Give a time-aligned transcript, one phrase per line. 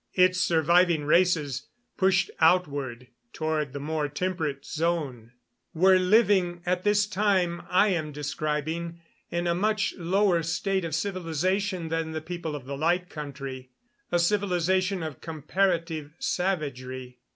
[0.15, 5.31] Its surviving races, pushed outward toward the more temperate zone,
[5.75, 11.89] were living, at this time I am describing, in a much lower state of civilization
[11.89, 13.69] than the people of the Light Country
[14.11, 17.19] a civilization of comparative savagery.